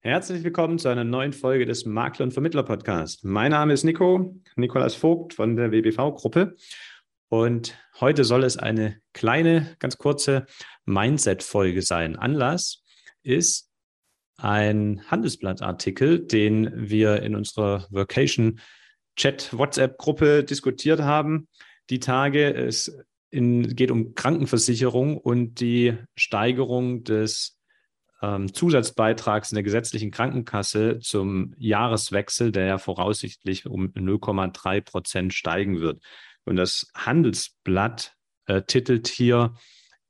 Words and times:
Herzlich 0.00 0.44
willkommen 0.44 0.78
zu 0.78 0.88
einer 0.88 1.02
neuen 1.02 1.32
Folge 1.32 1.66
des 1.66 1.84
Makler 1.84 2.26
und 2.26 2.30
Vermittler 2.30 2.62
Podcast. 2.62 3.24
Mein 3.24 3.50
Name 3.50 3.72
ist 3.72 3.82
Nico, 3.82 4.40
Nikolas 4.54 4.94
Vogt 4.94 5.34
von 5.34 5.56
der 5.56 5.72
WBV-Gruppe. 5.72 6.54
Und 7.28 7.76
heute 7.98 8.22
soll 8.22 8.44
es 8.44 8.56
eine 8.56 9.00
kleine, 9.12 9.74
ganz 9.80 9.98
kurze 9.98 10.46
Mindset-Folge 10.84 11.82
sein. 11.82 12.14
Anlass 12.14 12.84
ist 13.24 13.72
ein 14.36 15.02
Handelsblattartikel, 15.08 16.24
den 16.24 16.70
wir 16.88 17.20
in 17.24 17.34
unserer 17.34 17.88
Vocation 17.90 18.60
Chat 19.16 19.52
WhatsApp-Gruppe 19.52 20.44
diskutiert 20.44 21.00
haben. 21.00 21.48
Die 21.90 21.98
Tage, 21.98 22.54
es 22.54 22.96
in, 23.30 23.74
geht 23.74 23.90
um 23.90 24.14
Krankenversicherung 24.14 25.18
und 25.18 25.58
die 25.58 25.98
Steigerung 26.14 27.02
des 27.02 27.57
ähm, 28.22 28.52
Zusatzbeitrags 28.52 29.50
in 29.50 29.56
der 29.56 29.62
gesetzlichen 29.62 30.10
Krankenkasse 30.10 30.98
zum 31.00 31.54
Jahreswechsel, 31.58 32.52
der 32.52 32.66
ja 32.66 32.78
voraussichtlich 32.78 33.66
um 33.66 33.88
0,3 33.88 34.80
Prozent 34.80 35.34
steigen 35.34 35.80
wird. 35.80 36.02
Und 36.44 36.56
das 36.56 36.90
Handelsblatt 36.94 38.14
äh, 38.46 38.62
titelt 38.62 39.08
hier 39.08 39.54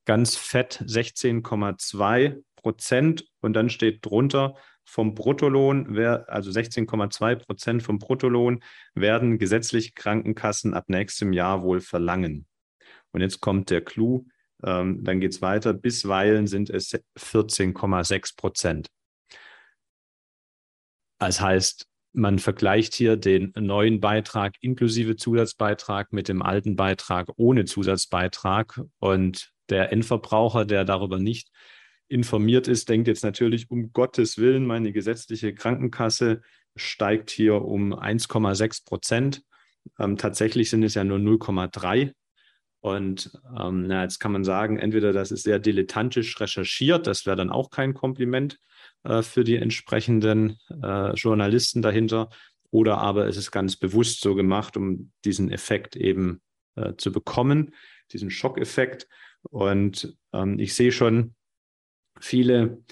ganz 0.05 0.37
fett 0.37 0.83
16,2 0.87 2.43
Prozent 2.57 3.27
und 3.41 3.53
dann 3.53 3.71
steht 3.71 4.05
drunter, 4.05 4.55
vom 4.89 5.15
Bruttolohn, 5.15 5.99
also 5.99 6.51
16,2 6.51 7.37
Prozent 7.37 7.83
vom 7.83 7.99
Bruttolohn 7.99 8.63
werden 8.95 9.39
gesetzliche 9.39 9.93
Krankenkassen 9.93 10.73
ab 10.73 10.85
nächstem 10.89 11.35
Jahr 11.35 11.63
wohl 11.63 11.81
verlangen. 11.81 12.47
Und 13.13 13.21
jetzt 13.21 13.41
kommt 13.41 13.69
der 13.69 13.83
Clou, 13.83 14.25
ähm, 14.65 15.05
dann 15.05 15.21
geht 15.21 15.33
es 15.33 15.43
weiter. 15.43 15.73
Bisweilen 15.73 16.47
sind 16.47 16.71
es 16.71 16.93
14,6 17.17 18.37
Prozent. 18.37 18.87
Das 21.19 21.41
heißt, 21.41 21.87
man 22.13 22.39
vergleicht 22.39 22.95
hier 22.95 23.17
den 23.17 23.53
neuen 23.57 24.01
Beitrag 24.01 24.55
inklusive 24.61 25.17
Zusatzbeitrag 25.17 26.13
mit 26.13 26.29
dem 26.29 26.43
alten 26.43 26.77
Beitrag 26.77 27.29
ohne 27.37 27.65
Zusatzbeitrag. 27.65 28.81
Und 28.99 29.53
der 29.69 29.93
Endverbraucher, 29.93 30.65
der 30.65 30.85
darüber 30.85 31.19
nicht 31.19 31.51
informiert 32.09 32.69
ist, 32.69 32.89
denkt 32.89 33.09
jetzt 33.09 33.23
natürlich, 33.23 33.71
um 33.71 33.93
Gottes 33.93 34.39
Willen, 34.39 34.67
meine 34.67 34.93
gesetzliche 34.93 35.55
Krankenkasse 35.55 36.43
steigt 36.75 37.31
hier 37.31 37.63
um 37.63 37.93
1,6 37.93 38.85
Prozent. 38.85 39.43
Ähm, 39.99 40.17
tatsächlich 40.17 40.71
sind 40.71 40.83
es 40.83 40.95
ja 40.95 41.05
nur 41.05 41.19
0,3 41.19 42.13
und 42.81 43.33
ähm, 43.59 43.87
na, 43.87 44.03
jetzt 44.03 44.21
kann 44.21 44.33
man 44.33 44.45
sagen, 44.45 44.79
entweder 44.79 45.13
das 45.13 45.31
ist 45.31 45.43
sehr 45.43 45.59
dilettantisch 45.59 46.41
recherchiert, 46.41 47.07
das 47.07 47.27
wäre 47.27 47.37
dann 47.37 47.51
auch 47.51 47.71
kein 47.71 47.95
Kompliment 47.95 48.59
äh, 49.05 49.23
für 49.23 49.45
die 49.45 49.57
entsprechenden 49.57 50.59
äh, 50.83 51.13
Journalisten 51.15 51.83
dahinter, 51.83 52.29
oder 52.71 52.99
aber 52.99 53.27
es 53.27 53.37
ist 53.37 53.51
ganz 53.51 53.77
bewusst 53.77 54.21
so 54.21 54.35
gemacht, 54.35 54.77
um 54.77 55.11
diesen 55.25 55.51
Effekt 55.51 55.97
eben 55.97 56.41
äh, 56.77 56.95
zu 56.97 57.13
bekommen, 57.13 57.75
diesen 58.13 58.31
Schockeffekt. 58.31 59.09
Und 59.43 60.17
ähm, 60.33 60.59
ich 60.59 60.75
sehe 60.75 60.93
schon 60.93 61.35
viele 62.21 62.83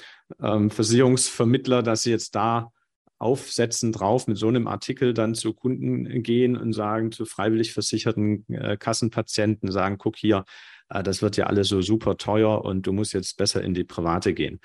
ähm, 0.41 0.71
Versicherungsvermittler, 0.71 1.83
dass 1.83 2.03
sie 2.03 2.11
jetzt 2.11 2.35
da 2.35 2.73
aufsetzen 3.19 3.93
drauf, 3.93 4.27
mit 4.27 4.37
so 4.37 4.49
einem 4.49 4.67
Artikel 4.67 5.15
dann 5.15 5.35
zu 5.35 5.55
Kunden 5.55 6.23
gehen 6.23 6.57
und 6.57 6.73
sagen, 6.73 7.13
zu 7.13 7.25
freiwillig 7.25 7.73
versicherten 7.73 8.45
äh, 8.49 8.77
Kassenpatienten, 8.77 9.71
sagen, 9.71 9.99
guck 9.99 10.17
hier, 10.17 10.45
äh, 10.89 11.03
das 11.03 11.23
wird 11.23 11.37
ja 11.37 11.47
alles 11.47 11.69
so 11.69 11.81
super 11.83 12.17
teuer 12.17 12.65
und 12.65 12.87
du 12.87 12.93
musst 12.93 13.15
jetzt 13.15 13.37
besser 13.37 13.63
in 13.63 13.75
die 13.75 13.85
Private 13.85 14.35
gehen. 14.35 14.61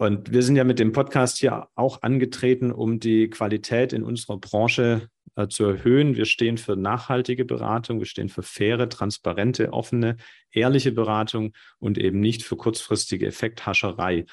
Und 0.00 0.30
wir 0.30 0.42
sind 0.42 0.54
ja 0.54 0.62
mit 0.62 0.78
dem 0.78 0.92
Podcast 0.92 1.38
hier 1.38 1.68
auch 1.74 2.02
angetreten, 2.02 2.70
um 2.70 3.00
die 3.00 3.28
Qualität 3.28 3.92
in 3.92 4.04
unserer 4.04 4.38
Branche 4.38 5.08
äh, 5.34 5.48
zu 5.48 5.64
erhöhen. 5.64 6.14
Wir 6.14 6.24
stehen 6.24 6.56
für 6.56 6.76
nachhaltige 6.76 7.44
Beratung, 7.44 7.98
wir 7.98 8.06
stehen 8.06 8.28
für 8.28 8.44
faire, 8.44 8.88
transparente, 8.88 9.72
offene, 9.72 10.16
ehrliche 10.52 10.92
Beratung 10.92 11.52
und 11.80 11.98
eben 11.98 12.20
nicht 12.20 12.44
für 12.44 12.56
kurzfristige 12.56 13.26
Effekthascherei. 13.26 14.24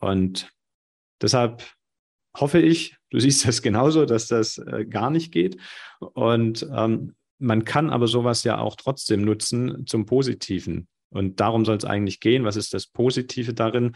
Und 0.00 0.52
deshalb 1.20 1.64
hoffe 2.40 2.60
ich, 2.60 2.96
du 3.10 3.18
siehst 3.20 3.46
das 3.46 3.62
genauso, 3.62 4.04
dass 4.04 4.28
das 4.28 4.58
äh, 4.58 4.84
gar 4.84 5.10
nicht 5.10 5.32
geht. 5.32 5.56
Und 6.00 6.68
ähm, 6.74 7.14
man 7.38 7.64
kann 7.64 7.90
aber 7.90 8.08
sowas 8.08 8.44
ja 8.44 8.58
auch 8.58 8.76
trotzdem 8.76 9.22
nutzen 9.22 9.86
zum 9.86 10.06
Positiven. 10.06 10.88
Und 11.10 11.40
darum 11.40 11.64
soll 11.64 11.76
es 11.76 11.84
eigentlich 11.84 12.20
gehen. 12.20 12.44
Was 12.44 12.56
ist 12.56 12.74
das 12.74 12.86
Positive 12.86 13.54
darin? 13.54 13.92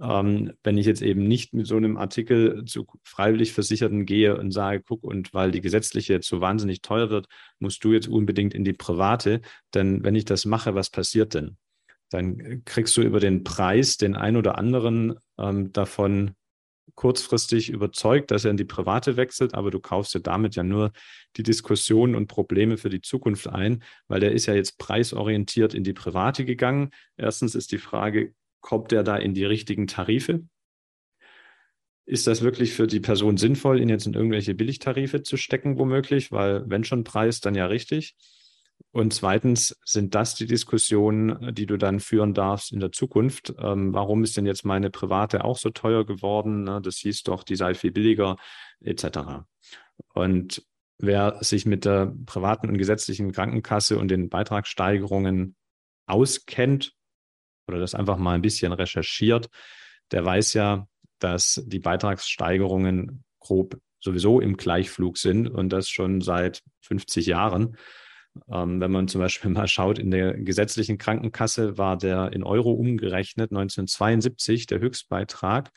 Ähm, 0.00 0.52
wenn 0.62 0.78
ich 0.78 0.86
jetzt 0.86 1.02
eben 1.02 1.26
nicht 1.26 1.54
mit 1.54 1.66
so 1.66 1.76
einem 1.76 1.96
Artikel 1.96 2.64
zu 2.66 2.86
freiwillig 3.02 3.52
Versicherten 3.52 4.06
gehe 4.06 4.36
und 4.36 4.52
sage, 4.52 4.82
guck, 4.86 5.02
und 5.02 5.34
weil 5.34 5.50
die 5.50 5.60
gesetzliche 5.60 6.14
jetzt 6.14 6.28
so 6.28 6.40
wahnsinnig 6.40 6.80
teuer 6.80 7.10
wird, 7.10 7.26
musst 7.58 7.82
du 7.82 7.92
jetzt 7.92 8.08
unbedingt 8.08 8.54
in 8.54 8.64
die 8.64 8.74
private. 8.74 9.40
Denn 9.74 10.04
wenn 10.04 10.14
ich 10.14 10.24
das 10.24 10.44
mache, 10.44 10.74
was 10.74 10.90
passiert 10.90 11.34
denn? 11.34 11.56
Dann 12.10 12.62
kriegst 12.64 12.96
du 12.96 13.02
über 13.02 13.18
den 13.18 13.42
Preis 13.42 13.96
den 13.96 14.14
ein 14.14 14.36
oder 14.36 14.56
anderen 14.56 15.14
ähm, 15.38 15.72
davon 15.72 16.32
kurzfristig 16.94 17.70
überzeugt, 17.70 18.30
dass 18.30 18.44
er 18.44 18.50
in 18.50 18.56
die 18.56 18.64
private 18.64 19.16
wechselt, 19.16 19.54
aber 19.54 19.70
du 19.70 19.80
kaufst 19.80 20.14
ja 20.14 20.20
damit 20.20 20.56
ja 20.56 20.62
nur 20.62 20.92
die 21.36 21.42
Diskussionen 21.42 22.14
und 22.14 22.26
Probleme 22.26 22.76
für 22.76 22.90
die 22.90 23.00
Zukunft 23.00 23.48
ein, 23.48 23.82
weil 24.08 24.20
der 24.20 24.32
ist 24.32 24.46
ja 24.46 24.54
jetzt 24.54 24.78
preisorientiert 24.78 25.74
in 25.74 25.84
die 25.84 25.94
private 25.94 26.44
gegangen. 26.44 26.90
Erstens 27.16 27.54
ist 27.54 27.72
die 27.72 27.78
Frage, 27.78 28.34
kommt 28.60 28.92
der 28.92 29.02
da 29.02 29.16
in 29.16 29.34
die 29.34 29.44
richtigen 29.44 29.86
Tarife? 29.86 30.42
Ist 32.04 32.26
das 32.26 32.42
wirklich 32.42 32.72
für 32.72 32.86
die 32.86 33.00
Person 33.00 33.36
sinnvoll, 33.36 33.80
ihn 33.80 33.88
jetzt 33.88 34.06
in 34.06 34.14
irgendwelche 34.14 34.54
Billigtarife 34.54 35.22
zu 35.22 35.36
stecken, 35.36 35.78
womöglich? 35.78 36.32
Weil 36.32 36.68
wenn 36.68 36.84
schon 36.84 37.04
Preis, 37.04 37.40
dann 37.40 37.54
ja 37.54 37.66
richtig. 37.66 38.16
Und 38.92 39.14
zweitens 39.14 39.78
sind 39.86 40.14
das 40.14 40.34
die 40.34 40.46
Diskussionen, 40.46 41.54
die 41.54 41.64
du 41.64 41.78
dann 41.78 41.98
führen 41.98 42.34
darfst 42.34 42.72
in 42.72 42.80
der 42.80 42.92
Zukunft. 42.92 43.54
Ähm, 43.58 43.94
warum 43.94 44.22
ist 44.22 44.36
denn 44.36 44.44
jetzt 44.44 44.66
meine 44.66 44.90
private 44.90 45.44
auch 45.44 45.56
so 45.56 45.70
teuer 45.70 46.04
geworden? 46.04 46.64
Ne? 46.64 46.80
Das 46.82 46.98
hieß 46.98 47.22
doch, 47.22 47.42
die 47.42 47.56
sei 47.56 47.72
viel 47.72 47.90
billiger, 47.90 48.36
etc. 48.80 49.46
Und 50.12 50.62
wer 50.98 51.42
sich 51.42 51.64
mit 51.64 51.86
der 51.86 52.14
privaten 52.26 52.68
und 52.68 52.76
gesetzlichen 52.76 53.32
Krankenkasse 53.32 53.96
und 53.98 54.08
den 54.08 54.28
Beitragssteigerungen 54.28 55.56
auskennt 56.06 56.92
oder 57.66 57.78
das 57.78 57.94
einfach 57.94 58.18
mal 58.18 58.34
ein 58.34 58.42
bisschen 58.42 58.74
recherchiert, 58.74 59.48
der 60.10 60.22
weiß 60.22 60.52
ja, 60.52 60.86
dass 61.18 61.62
die 61.66 61.78
Beitragssteigerungen 61.78 63.24
grob 63.40 63.80
sowieso 64.00 64.40
im 64.40 64.58
Gleichflug 64.58 65.16
sind 65.16 65.48
und 65.48 65.70
das 65.70 65.88
schon 65.88 66.20
seit 66.20 66.62
50 66.80 67.26
Jahren. 67.26 67.76
Ähm, 68.50 68.80
wenn 68.80 68.90
man 68.90 69.08
zum 69.08 69.20
Beispiel 69.20 69.50
mal 69.50 69.68
schaut, 69.68 69.98
in 69.98 70.10
der 70.10 70.34
gesetzlichen 70.34 70.98
Krankenkasse 70.98 71.76
war 71.78 71.96
der 71.96 72.32
in 72.32 72.42
Euro 72.42 72.72
umgerechnet 72.72 73.50
1972 73.50 74.66
der 74.66 74.80
Höchstbeitrag 74.80 75.70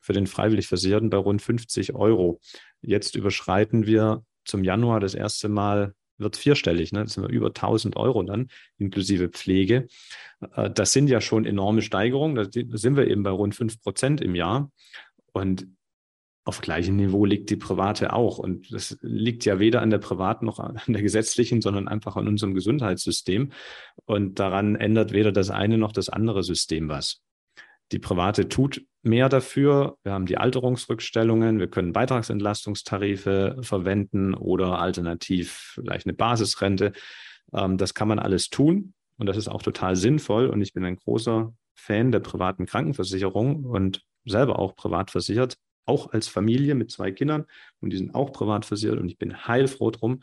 für 0.00 0.12
den 0.12 0.26
freiwillig 0.26 0.66
Versicherten 0.66 1.10
bei 1.10 1.16
rund 1.16 1.40
50 1.40 1.94
Euro. 1.94 2.40
Jetzt 2.80 3.16
überschreiten 3.16 3.86
wir 3.86 4.24
zum 4.44 4.64
Januar 4.64 5.00
das 5.00 5.14
erste 5.14 5.48
Mal 5.48 5.94
wird 6.18 6.36
vierstellig, 6.36 6.92
ne? 6.92 7.02
das 7.02 7.14
sind 7.14 7.24
wir 7.24 7.30
über 7.30 7.48
1000 7.48 7.96
Euro 7.96 8.22
dann, 8.22 8.48
inklusive 8.78 9.28
Pflege. 9.28 9.88
Äh, 10.54 10.70
das 10.70 10.92
sind 10.92 11.08
ja 11.08 11.20
schon 11.20 11.44
enorme 11.44 11.82
Steigerungen, 11.82 12.36
da 12.36 12.44
sind 12.78 12.96
wir 12.96 13.08
eben 13.08 13.22
bei 13.22 13.30
rund 13.30 13.54
5 13.54 13.80
Prozent 13.82 14.20
im 14.20 14.34
Jahr. 14.34 14.70
Und 15.32 15.66
auf 16.44 16.60
gleichem 16.60 16.96
Niveau 16.96 17.24
liegt 17.24 17.50
die 17.50 17.56
private 17.56 18.12
auch. 18.12 18.38
Und 18.38 18.72
das 18.72 18.98
liegt 19.00 19.44
ja 19.44 19.58
weder 19.58 19.80
an 19.80 19.90
der 19.90 19.98
privaten 19.98 20.46
noch 20.46 20.58
an 20.58 20.80
der 20.86 21.02
gesetzlichen, 21.02 21.60
sondern 21.60 21.88
einfach 21.88 22.16
an 22.16 22.26
unserem 22.26 22.54
Gesundheitssystem. 22.54 23.52
Und 24.04 24.38
daran 24.38 24.74
ändert 24.76 25.12
weder 25.12 25.32
das 25.32 25.50
eine 25.50 25.78
noch 25.78 25.92
das 25.92 26.08
andere 26.08 26.42
System 26.42 26.88
was. 26.88 27.20
Die 27.92 27.98
private 27.98 28.48
tut 28.48 28.84
mehr 29.02 29.28
dafür. 29.28 29.98
Wir 30.02 30.12
haben 30.12 30.26
die 30.26 30.38
Alterungsrückstellungen, 30.38 31.58
wir 31.58 31.68
können 31.68 31.92
Beitragsentlastungstarife 31.92 33.58
verwenden 33.60 34.34
oder 34.34 34.78
alternativ 34.78 35.72
vielleicht 35.74 36.06
eine 36.06 36.14
Basisrente. 36.14 36.92
Ähm, 37.52 37.76
das 37.76 37.94
kann 37.94 38.08
man 38.08 38.18
alles 38.18 38.48
tun 38.48 38.94
und 39.18 39.26
das 39.26 39.36
ist 39.36 39.48
auch 39.48 39.62
total 39.62 39.94
sinnvoll. 39.94 40.46
Und 40.46 40.62
ich 40.62 40.72
bin 40.72 40.84
ein 40.84 40.96
großer 40.96 41.52
Fan 41.74 42.10
der 42.12 42.20
privaten 42.20 42.66
Krankenversicherung 42.66 43.64
und 43.64 44.02
selber 44.24 44.58
auch 44.58 44.74
privat 44.74 45.10
versichert 45.10 45.58
auch 45.84 46.12
als 46.12 46.28
Familie 46.28 46.74
mit 46.74 46.90
zwei 46.90 47.10
Kindern 47.10 47.44
und 47.80 47.90
die 47.90 47.96
sind 47.96 48.14
auch 48.14 48.32
privat 48.32 48.64
versichert 48.64 48.98
und 48.98 49.08
ich 49.08 49.18
bin 49.18 49.46
heilfroh 49.46 49.90
drum, 49.90 50.22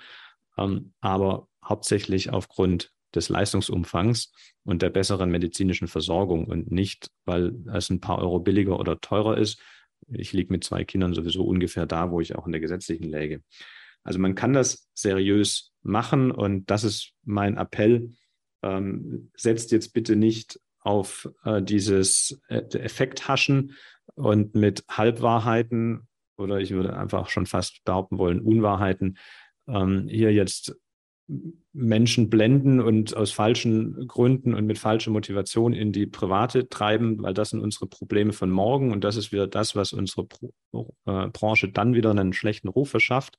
ähm, 0.57 0.93
aber 1.01 1.47
hauptsächlich 1.63 2.31
aufgrund 2.31 2.91
des 3.15 3.29
Leistungsumfangs 3.29 4.31
und 4.63 4.81
der 4.81 4.89
besseren 4.89 5.31
medizinischen 5.31 5.87
Versorgung 5.87 6.45
und 6.45 6.71
nicht, 6.71 7.11
weil 7.25 7.55
es 7.73 7.89
ein 7.89 8.01
paar 8.01 8.19
Euro 8.19 8.39
billiger 8.39 8.79
oder 8.79 9.01
teurer 9.01 9.37
ist. 9.37 9.59
Ich 10.07 10.31
liege 10.33 10.51
mit 10.51 10.63
zwei 10.63 10.83
Kindern 10.83 11.13
sowieso 11.13 11.43
ungefähr 11.43 11.85
da, 11.85 12.11
wo 12.11 12.21
ich 12.21 12.35
auch 12.35 12.45
in 12.45 12.51
der 12.51 12.61
gesetzlichen 12.61 13.05
läge. 13.05 13.43
Also 14.03 14.19
man 14.19 14.35
kann 14.35 14.53
das 14.53 14.89
seriös 14.93 15.73
machen 15.81 16.31
und 16.31 16.69
das 16.69 16.83
ist 16.83 17.13
mein 17.23 17.57
Appell. 17.57 18.11
Ähm, 18.61 19.31
setzt 19.35 19.71
jetzt 19.71 19.93
bitte 19.93 20.15
nicht 20.15 20.59
auf 20.79 21.29
äh, 21.43 21.61
dieses 21.61 22.41
äh, 22.47 22.61
Effekthaschen, 22.77 23.75
und 24.19 24.53
mit 24.53 24.83
Halbwahrheiten 24.89 26.07
oder 26.37 26.59
ich 26.59 26.71
würde 26.71 26.95
einfach 26.95 27.29
schon 27.29 27.45
fast 27.45 27.83
behaupten 27.83 28.17
wollen, 28.17 28.39
Unwahrheiten 28.39 29.17
ähm, 29.67 30.07
hier 30.07 30.33
jetzt 30.33 30.75
Menschen 31.73 32.29
blenden 32.29 32.81
und 32.81 33.15
aus 33.15 33.31
falschen 33.31 34.07
Gründen 34.07 34.55
und 34.55 34.65
mit 34.65 34.79
falscher 34.79 35.11
Motivation 35.11 35.73
in 35.73 35.91
die 35.91 36.07
private 36.07 36.67
treiben, 36.69 37.21
weil 37.21 37.35
das 37.35 37.51
sind 37.51 37.59
unsere 37.59 37.85
Probleme 37.85 38.33
von 38.33 38.49
morgen 38.49 38.91
und 38.91 39.03
das 39.03 39.15
ist 39.15 39.31
wieder 39.31 39.45
das, 39.45 39.75
was 39.75 39.93
unsere 39.93 40.27
äh, 41.05 41.27
Branche 41.27 41.69
dann 41.69 41.93
wieder 41.93 42.09
einen 42.09 42.33
schlechten 42.33 42.67
Ruf 42.67 42.89
verschafft, 42.89 43.37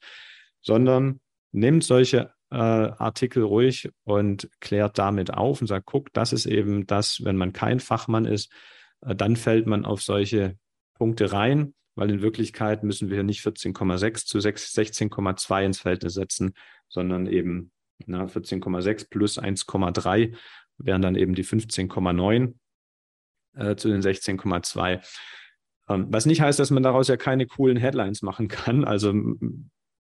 sondern 0.63 1.21
nehmt 1.53 1.83
solche 1.83 2.33
äh, 2.51 2.57
Artikel 2.57 3.43
ruhig 3.43 3.91
und 4.05 4.49
klärt 4.61 4.97
damit 4.99 5.35
auf 5.35 5.61
und 5.61 5.67
sagt, 5.67 5.87
guck, 5.87 6.13
das 6.13 6.33
ist 6.33 6.47
eben 6.47 6.87
das, 6.87 7.25
wenn 7.25 7.37
man 7.37 7.53
kein 7.53 7.81
Fachmann 7.81 8.25
ist, 8.25 8.53
äh, 9.01 9.17
dann 9.17 9.35
fällt 9.35 9.67
man 9.67 9.85
auf 9.85 10.01
solche 10.01 10.57
Punkte 11.01 11.33
rein, 11.33 11.73
weil 11.95 12.11
in 12.11 12.21
Wirklichkeit 12.21 12.85
müssen 12.85 13.09
wir 13.09 13.23
nicht 13.23 13.41
14,6 13.41 14.27
zu 14.27 14.37
16,2 14.37 15.65
ins 15.65 15.81
Verhältnis 15.81 16.13
setzen, 16.13 16.53
sondern 16.91 17.27
eben 17.27 17.73
14,6 18.07 19.09
plus 19.09 19.39
1,3 19.39 20.37
wären 20.77 21.01
dann 21.01 21.15
eben 21.15 21.35
die 21.35 21.45
15,9 21.45 22.53
äh, 23.55 23.77
zu 23.77 23.89
den 23.89 24.03
16,2. 24.03 25.01
Ähm, 25.89 26.07
was 26.11 26.27
nicht 26.27 26.43
heißt, 26.43 26.59
dass 26.59 26.71
man 26.71 26.83
daraus 26.83 27.09
ja 27.09 27.17
keine 27.17 27.47
coolen 27.47 27.79
Headlines 27.79 28.21
machen 28.21 28.49
kann. 28.49 28.85
Also 28.85 29.15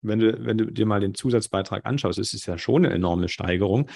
wenn 0.01 0.19
du, 0.19 0.45
wenn 0.45 0.57
du 0.57 0.65
dir 0.65 0.85
mal 0.85 0.99
den 0.99 1.15
Zusatzbeitrag 1.15 1.85
anschaust, 1.85 2.19
ist 2.19 2.33
es 2.33 2.45
ja 2.45 2.57
schon 2.57 2.85
eine 2.85 2.93
enorme 2.93 3.29
Steigerung. 3.29 3.89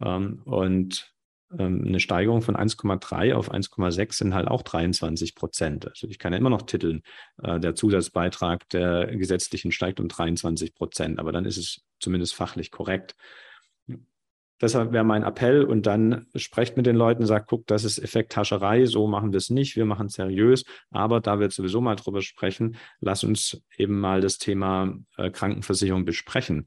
Ähm, 0.00 0.40
und 0.46 1.12
ähm, 1.58 1.84
eine 1.86 2.00
Steigerung 2.00 2.42
von 2.42 2.56
1,3 2.56 3.34
auf 3.34 3.52
1,6 3.52 4.12
sind 4.12 4.34
halt 4.34 4.48
auch 4.48 4.62
23 4.62 5.34
Prozent. 5.34 5.88
Also 5.88 6.06
ich 6.06 6.18
kann 6.18 6.32
ja 6.32 6.38
immer 6.38 6.50
noch 6.50 6.62
titeln, 6.62 7.02
äh, 7.42 7.58
der 7.58 7.74
Zusatzbeitrag 7.74 8.68
der 8.68 9.06
gesetzlichen 9.16 9.72
steigt 9.72 10.00
um 10.00 10.08
23 10.08 10.74
Prozent, 10.74 11.18
aber 11.18 11.32
dann 11.32 11.44
ist 11.44 11.56
es 11.56 11.82
zumindest 11.98 12.34
fachlich 12.34 12.70
korrekt. 12.70 13.16
Deshalb 14.60 14.92
wäre 14.92 15.04
mein 15.04 15.22
Appell 15.22 15.64
und 15.64 15.86
dann 15.86 16.26
sprecht 16.34 16.76
mit 16.76 16.84
den 16.84 16.96
Leuten, 16.96 17.24
sagt, 17.24 17.48
guck, 17.48 17.66
das 17.66 17.84
ist 17.84 17.98
Effekthascherei, 17.98 18.84
so 18.84 19.06
machen 19.06 19.32
wir 19.32 19.38
es 19.38 19.48
nicht, 19.48 19.74
wir 19.74 19.86
machen 19.86 20.08
es 20.08 20.14
seriös, 20.14 20.66
aber 20.90 21.20
da 21.20 21.40
wir 21.40 21.50
sowieso 21.50 21.80
mal 21.80 21.96
drüber 21.96 22.20
sprechen, 22.20 22.76
lass 23.00 23.24
uns 23.24 23.62
eben 23.78 23.98
mal 23.98 24.20
das 24.20 24.36
Thema 24.36 24.94
äh, 25.16 25.30
Krankenversicherung 25.30 26.04
besprechen. 26.04 26.66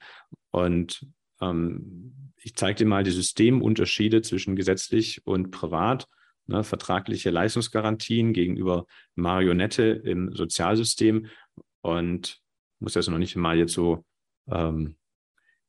Und 0.50 1.06
ähm, 1.40 2.33
ich 2.44 2.56
zeige 2.56 2.80
dir 2.80 2.86
mal 2.86 3.04
die 3.04 3.12
Systemunterschiede 3.12 4.22
zwischen 4.22 4.56
gesetzlich 4.56 5.26
und 5.26 5.52
privat. 5.52 6.08
Ne, 6.46 6.66
vertragliche 6.66 7.30
Leistungsgarantien 7.30 8.34
gegenüber 8.34 8.86
Marionette 9.16 9.84
im 9.84 10.36
Sozialsystem 10.36 11.28
und 11.82 12.42
muss 12.80 12.94
das 12.94 13.08
noch 13.08 13.18
nicht 13.18 13.38
mal 13.38 13.58
jetzt 13.58 13.72
so 13.72 14.04
ähm, 14.52 14.98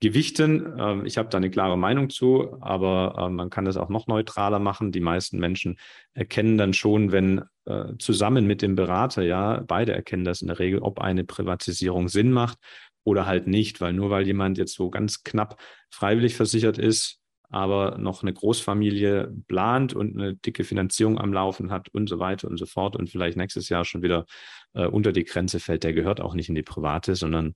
gewichten. 0.01 0.75
Ähm, 0.77 1.07
ich 1.07 1.17
habe 1.17 1.29
da 1.29 1.39
eine 1.39 1.51
klare 1.51 1.79
Meinung 1.79 2.11
zu, 2.11 2.61
aber 2.61 3.15
äh, 3.17 3.29
man 3.31 3.51
kann 3.51 3.65
das 3.65 3.77
auch 3.77 3.89
noch 3.89 4.09
neutraler 4.09 4.59
machen. 4.59 4.91
Die 4.91 5.01
meisten 5.01 5.39
Menschen 5.39 5.79
erkennen 6.13 6.59
dann 6.59 6.75
schon, 6.75 7.13
wenn 7.13 7.43
äh, 7.67 7.93
zusammen 8.01 8.45
mit 8.45 8.61
dem 8.61 8.75
Berater, 8.75 9.23
ja, 9.23 9.63
beide 9.65 9.93
erkennen 9.93 10.25
das 10.25 10.43
in 10.43 10.49
der 10.49 10.59
Regel, 10.59 10.81
ob 10.81 11.01
eine 11.01 11.23
Privatisierung 11.23 12.09
Sinn 12.09 12.33
macht 12.33 12.59
oder 13.05 13.27
halt 13.27 13.47
nicht, 13.47 13.81
weil 13.81 13.93
nur 13.93 14.11
weil 14.11 14.27
jemand 14.27 14.59
jetzt 14.59 14.75
so 14.75 14.91
ganz 14.91 15.23
knapp 15.23 15.61
freiwillig 15.91 16.35
versichert 16.35 16.79
ist, 16.79 17.21
aber 17.51 17.99
noch 17.99 18.23
eine 18.23 18.33
Großfamilie 18.33 19.33
plant 19.47 19.95
und 19.95 20.17
eine 20.17 20.35
dicke 20.35 20.65
Finanzierung 20.65 21.21
am 21.21 21.33
Laufen 21.33 21.71
hat 21.71 21.89
und 21.91 22.09
so 22.09 22.19
weiter 22.19 22.49
und 22.49 22.57
so 22.57 22.67
fort 22.67 22.97
und 22.97 23.11
vielleicht 23.11 23.37
nächstes 23.37 23.69
Jahr 23.69 23.85
schon 23.85 24.03
wieder 24.03 24.25
äh, 24.73 24.87
unter 24.87 25.13
die 25.13 25.25
Grenze 25.25 25.61
fällt, 25.61 25.85
der 25.85 25.93
gehört 25.93 26.21
auch 26.21 26.35
nicht 26.35 26.49
in 26.49 26.55
die 26.55 26.63
private, 26.63 27.15
sondern 27.15 27.55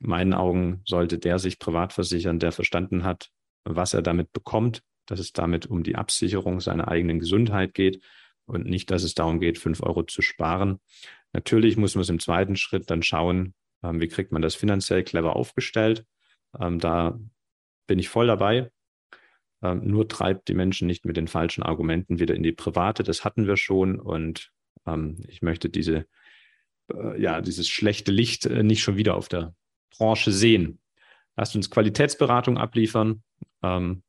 in 0.00 0.08
meinen 0.08 0.34
Augen 0.34 0.80
sollte 0.84 1.18
der 1.18 1.38
sich 1.38 1.58
privat 1.58 1.92
versichern, 1.92 2.38
der 2.38 2.52
verstanden 2.52 3.04
hat, 3.04 3.30
was 3.64 3.94
er 3.94 4.02
damit 4.02 4.32
bekommt, 4.32 4.82
dass 5.06 5.20
es 5.20 5.32
damit 5.32 5.66
um 5.66 5.82
die 5.82 5.96
Absicherung 5.96 6.60
seiner 6.60 6.88
eigenen 6.88 7.20
Gesundheit 7.20 7.74
geht 7.74 8.02
und 8.46 8.66
nicht, 8.66 8.90
dass 8.90 9.02
es 9.02 9.14
darum 9.14 9.40
geht, 9.40 9.58
fünf 9.58 9.82
Euro 9.82 10.02
zu 10.02 10.22
sparen. 10.22 10.80
Natürlich 11.32 11.76
muss 11.76 11.94
man 11.94 12.02
es 12.02 12.08
im 12.08 12.18
zweiten 12.18 12.56
Schritt 12.56 12.90
dann 12.90 13.02
schauen, 13.02 13.54
ähm, 13.86 14.00
wie 14.00 14.08
kriegt 14.08 14.32
man 14.32 14.42
das 14.42 14.54
finanziell 14.54 15.04
clever 15.04 15.36
aufgestellt? 15.36 16.04
Ähm, 16.58 16.78
da 16.78 17.18
bin 17.86 17.98
ich 17.98 18.08
voll 18.08 18.26
dabei. 18.26 18.70
Ähm, 19.62 19.86
nur 19.86 20.08
treibt 20.08 20.48
die 20.48 20.54
Menschen 20.54 20.86
nicht 20.86 21.04
mit 21.04 21.16
den 21.16 21.28
falschen 21.28 21.62
Argumenten 21.62 22.18
wieder 22.18 22.34
in 22.34 22.42
die 22.42 22.52
private. 22.52 23.02
Das 23.02 23.24
hatten 23.24 23.46
wir 23.46 23.56
schon 23.56 23.98
und 23.98 24.52
ich 25.26 25.42
möchte 25.42 25.68
diese, 25.68 26.06
äh, 26.94 27.20
ja, 27.20 27.40
dieses 27.40 27.68
schlechte 27.68 28.12
Licht 28.12 28.46
äh, 28.46 28.62
nicht 28.62 28.84
schon 28.84 28.96
wieder 28.96 29.16
auf 29.16 29.28
der 29.28 29.52
Branche 29.98 30.30
sehen. 30.30 30.78
Lasst 31.36 31.56
uns 31.56 31.70
Qualitätsberatung 31.70 32.56
abliefern. 32.56 33.24
man 33.60 34.02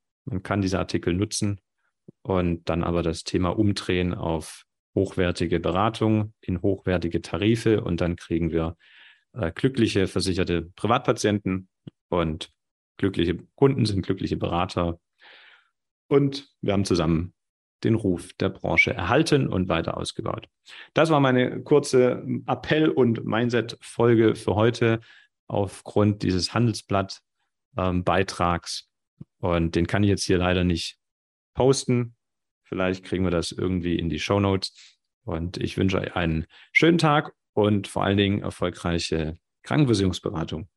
kann 0.44 0.62
diese 0.62 0.78
Artikel 0.78 1.16
nutzen 1.16 1.60
und 2.22 2.70
dann 2.70 2.84
aber 2.84 3.02
das 3.02 3.24
Thema 3.24 3.50
umdrehen 3.50 4.14
auf 4.14 4.68
hochwertige 4.94 5.60
Beratung 5.60 6.34
in 6.42 6.62
hochwertige 6.62 7.22
Tarife 7.22 7.82
und 7.82 8.02
dann 8.02 8.16
kriegen 8.16 8.52
wir 8.52 8.78
äh, 9.38 9.52
glückliche 9.54 10.08
versicherte 10.08 10.64
Privatpatienten 10.76 11.70
und 12.10 12.52
glückliche 12.98 13.38
Kunden 13.56 13.86
sind 13.86 14.06
glückliche 14.06 14.36
Berater. 14.38 15.00
Und 16.08 16.50
wir 16.62 16.74
haben 16.74 16.86
zusammen 16.86 17.34
den 17.84 17.96
Ruf 17.96 18.34
der 18.34 18.50
Branche 18.50 18.94
erhalten 18.94 19.48
und 19.48 19.70
weiter 19.70 19.98
ausgebaut. 19.98 20.48
Das 20.94 21.10
war 21.12 21.20
meine 21.20 21.62
kurze 21.62 22.26
Appell- 22.48 22.90
und 22.90 23.26
Mindset-Folge 23.26 24.36
für 24.36 24.56
heute 24.56 25.00
aufgrund 25.48 26.24
dieses 26.24 26.54
Handelsblatt-Beitrags. 26.54 28.82
Ähm, 28.82 28.88
und 29.40 29.76
den 29.76 29.86
kann 29.86 30.02
ich 30.04 30.10
jetzt 30.10 30.24
hier 30.24 30.40
leider 30.40 30.64
nicht 30.64 30.98
posten. 31.54 32.16
Vielleicht 32.64 33.04
kriegen 33.04 33.24
wir 33.24 33.30
das 33.32 33.52
irgendwie 33.52 34.00
in 34.00 34.10
die 34.10 34.20
Show 34.20 34.40
Notes. 34.40 34.98
Und 35.24 35.58
ich 35.58 35.78
wünsche 35.78 36.00
euch 36.00 36.16
einen 36.16 36.48
schönen 36.72 36.98
Tag 36.98 37.34
und 37.58 37.88
vor 37.88 38.04
allen 38.04 38.18
Dingen 38.18 38.44
erfolgreiche 38.44 39.40
Krankenversicherungsberatung. 39.64 40.70